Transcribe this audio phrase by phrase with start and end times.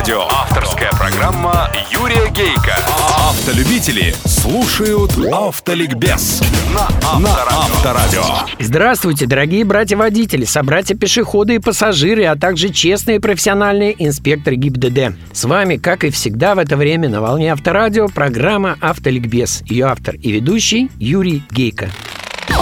[0.00, 0.22] Авторадио.
[0.30, 2.74] Авторская программа Юрия Гейка.
[3.18, 6.40] Автолюбители слушают Автоликбез
[6.74, 8.22] на Авторадио.
[8.58, 15.16] Здравствуйте, дорогие братья-водители, собратья-пешеходы и пассажиры, а также честные профессиональные инспекторы ГИБДД.
[15.34, 19.62] С вами, как и всегда в это время на волне Авторадио, программа «Автоликбез».
[19.66, 21.90] Ее автор и ведущий Юрий Гейко.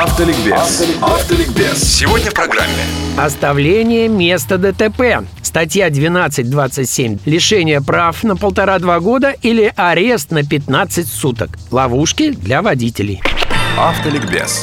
[0.00, 0.86] Автоликбез.
[1.02, 1.98] Автоликбез.
[1.98, 2.72] Сегодня в программе.
[3.18, 5.26] Оставление места ДТП.
[5.42, 7.20] Статья 12.27.
[7.26, 11.58] Лишение прав на полтора-два года или арест на 15 суток.
[11.70, 13.22] Ловушки для водителей.
[13.78, 14.62] Автоликбез.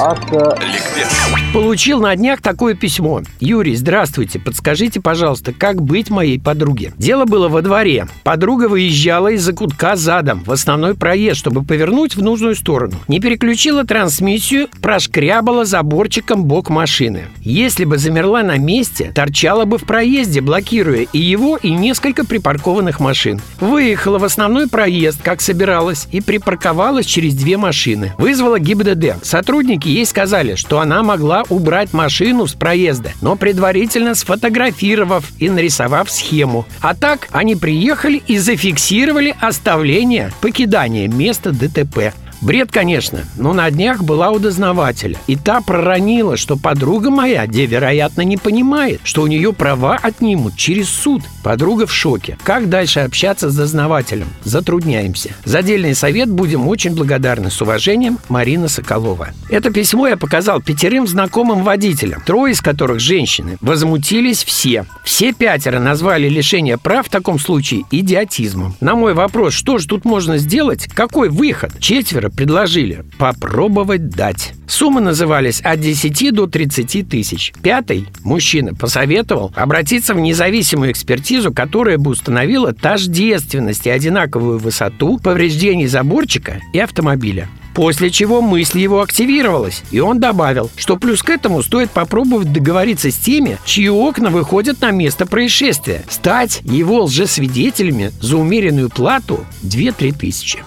[0.62, 1.30] Ликбез.
[1.52, 3.24] Получил на днях такое письмо.
[3.40, 4.38] Юрий, здравствуйте.
[4.38, 6.94] Подскажите, пожалуйста, как быть моей подруге?
[6.98, 8.08] Дело было во дворе.
[8.24, 12.98] Подруга выезжала из-за кутка задом в основной проезд, чтобы повернуть в нужную сторону.
[13.08, 17.24] Не переключила трансмиссию, прошкрябала заборчиком бок машины.
[17.42, 23.00] Если бы замерла на месте, торчала бы в проезде, блокируя и его, и несколько припаркованных
[23.00, 23.42] машин.
[23.60, 28.14] Выехала в основной проезд, как собиралась, и припарковалась через две машины.
[28.20, 28.99] Вызвала ГИБДД.
[29.22, 36.12] Сотрудники ей сказали, что она могла убрать машину с проезда, но предварительно сфотографировав и нарисовав
[36.12, 36.66] схему.
[36.82, 42.14] А так они приехали и зафиксировали оставление покидания места ДТП.
[42.42, 45.18] Бред, конечно, но на днях была у дознавателя.
[45.28, 50.56] И та проронила, что подруга моя, где, вероятно, не понимает, что у нее права отнимут
[50.56, 51.22] через суд.
[51.44, 52.38] Подруга в шоке.
[52.44, 54.28] Как дальше общаться с дознавателем?
[54.44, 55.32] Затрудняемся.
[55.44, 57.52] За отдельный совет будем очень благодарны.
[57.52, 59.30] С уважением, Марина Соколова.
[59.50, 63.58] Это письмо я показал пятерым знакомым водителям, трое из которых женщины.
[63.60, 64.86] Возмутились все.
[65.04, 68.76] Все пятеро назвали лишение прав в таком случае идиотизмом.
[68.80, 71.80] На мой вопрос, что же тут можно сделать, какой выход?
[71.80, 74.54] Четверо предложили попробовать дать.
[74.68, 77.54] Суммы назывались от 10 до 30 тысяч.
[77.62, 85.88] Пятый мужчина посоветовал обратиться в независимую экспертизу, которая бы установила тождественность и одинаковую высоту повреждений
[85.88, 87.50] заборчика и автомобиля.
[87.74, 93.12] После чего мысль его активировалась, и он добавил, что плюс к этому стоит попробовать договориться
[93.12, 100.14] с теми, чьи окна выходят на место происшествия, стать его лжесвидетелями за умеренную плату 2-3
[100.18, 100.60] тысячи.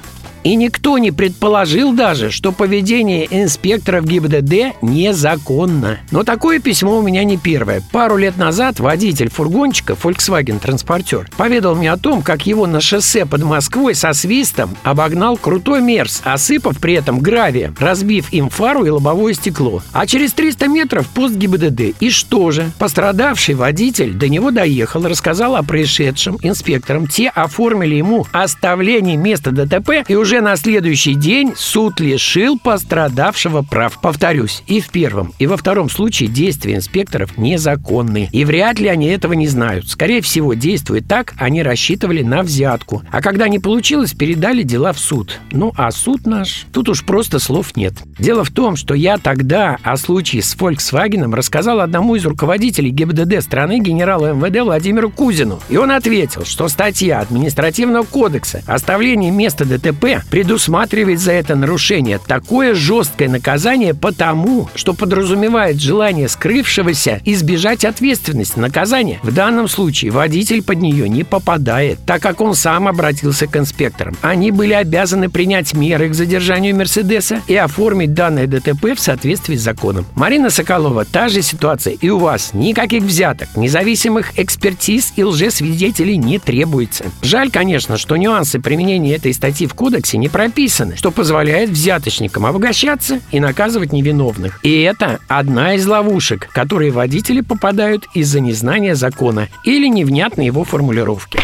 [0.44, 6.00] И никто не предположил даже, что поведение инспекторов ГИБДД незаконно.
[6.10, 7.82] Но такое письмо у меня не первое.
[7.92, 13.24] Пару лет назад водитель фургончика Volkswagen Транспортер поведал мне о том, как его на шоссе
[13.24, 18.90] под Москвой со свистом обогнал крутой мерз, осыпав при этом гравием, разбив им фару и
[18.90, 19.82] лобовое стекло.
[19.92, 21.96] А через 300 метров пост ГИБДД.
[22.00, 22.70] И что же?
[22.78, 27.06] Пострадавший водитель до него доехал, рассказал о происшедшем инспекторам.
[27.06, 33.60] Те оформили ему оставление места ДТП и уже уже на следующий день суд лишил пострадавшего
[33.60, 34.00] прав.
[34.00, 38.30] Повторюсь, и в первом, и во втором случае действия инспекторов незаконны.
[38.32, 39.90] И вряд ли они этого не знают.
[39.90, 43.02] Скорее всего, действуя так, они рассчитывали на взятку.
[43.10, 45.38] А когда не получилось, передали дела в суд.
[45.50, 46.64] Ну, а суд наш...
[46.72, 47.92] Тут уж просто слов нет.
[48.18, 53.42] Дело в том, что я тогда о случае с Volkswagen рассказал одному из руководителей ГИБДД
[53.42, 55.60] страны генералу МВД Владимиру Кузину.
[55.68, 62.74] И он ответил, что статья административного кодекса «Оставление места ДТП» предусматривает за это нарушение такое
[62.74, 69.20] жесткое наказание потому, что подразумевает желание скрывшегося избежать ответственности наказания.
[69.22, 74.16] В данном случае водитель под нее не попадает, так как он сам обратился к инспекторам.
[74.22, 79.62] Они были обязаны принять меры к задержанию Мерседеса и оформить данное ДТП в соответствии с
[79.62, 80.06] законом.
[80.14, 82.52] Марина Соколова, та же ситуация и у вас.
[82.52, 87.04] Никаких взяток, независимых экспертиз и лжесвидетелей не требуется.
[87.22, 93.20] Жаль, конечно, что нюансы применения этой статьи в кодексе не прописаны, что позволяет взяточникам обогащаться
[93.30, 94.60] и наказывать невиновных.
[94.62, 100.64] И это одна из ловушек, в которые водители попадают из-за незнания закона или невнятной его
[100.64, 101.40] формулировки.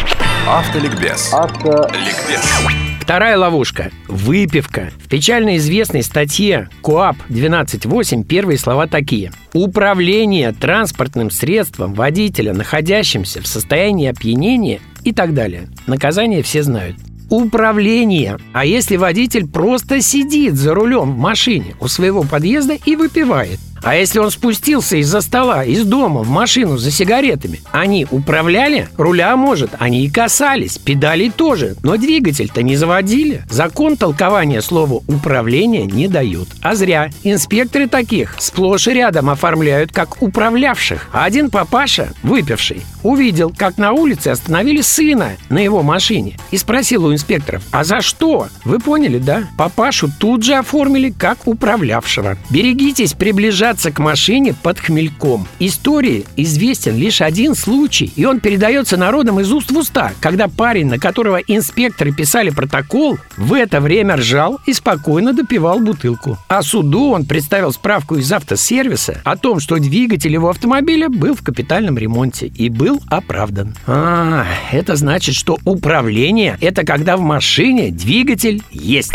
[0.47, 1.33] Автоликбез.
[1.33, 2.79] Ликбез.
[3.09, 4.91] Вторая ловушка– выпивка.
[5.03, 9.31] В печально известной статье КОАП 12.8 первые слова такие.
[9.51, 15.69] Управление транспортным средством водителя, находящимся в состоянии опьянения и так далее.
[15.87, 16.97] Наказание все знают
[17.29, 18.37] управление.
[18.53, 23.59] А если водитель просто сидит за рулем в машине у своего подъезда и выпивает?
[23.83, 27.61] А если он спустился из-за стола, из дома, в машину за сигаретами?
[27.71, 28.89] Они управляли?
[28.97, 33.43] Руля, может, они и касались, педали тоже, но двигатель-то не заводили.
[33.49, 36.49] Закон толкования слова «управление» не дают.
[36.61, 37.09] А зря.
[37.23, 41.07] Инспекторы таких сплошь и рядом оформляют как управлявших.
[41.13, 47.05] А один папаша, выпивший, увидел, как на улице остановили сына на его машине и спросил
[47.05, 48.47] у инспекторов, а за что?
[48.63, 49.43] Вы поняли, да?
[49.57, 52.37] Папашу тут же оформили как управлявшего.
[52.49, 55.47] Берегитесь приближать приближаться к машине под хмельком.
[55.59, 60.87] Истории известен лишь один случай, и он передается народам из уст в уста, когда парень,
[60.87, 66.37] на которого инспекторы писали протокол, в это время ржал и спокойно допивал бутылку.
[66.47, 71.43] А суду он представил справку из автосервиса о том, что двигатель его автомобиля был в
[71.43, 73.75] капитальном ремонте и был оправдан.
[73.85, 79.13] А, это значит, что управление– это когда в машине двигатель есть.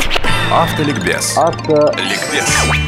[0.53, 1.37] Автоликбез.
[1.37, 2.45] Автоликбез.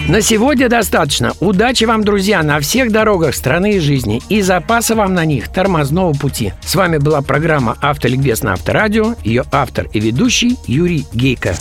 [0.09, 1.33] На сегодня достаточно.
[1.41, 4.23] Удачи вам, друзья, на всех дорогах страны и жизни.
[4.29, 6.53] И запаса вам на них тормозного пути.
[6.65, 9.15] С вами была программа «Автоликбез» на Авторадио.
[9.25, 11.57] Ее автор и ведущий Юрий Гейко.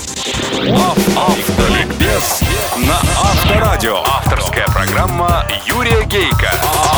[1.17, 2.41] Автоликбез
[2.77, 3.97] на Авторадио.
[4.05, 6.51] Авторская программа Юрия Гейка.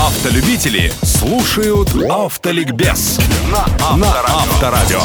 [0.08, 3.20] Автолюбители слушают Автоликбез
[3.52, 3.66] на
[4.28, 5.02] Авторадио.